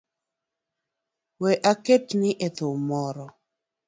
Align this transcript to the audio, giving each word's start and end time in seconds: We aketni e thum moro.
We 1.41 1.51
aketni 1.71 2.29
e 2.45 2.47
thum 2.57 2.75
moro. 2.89 3.25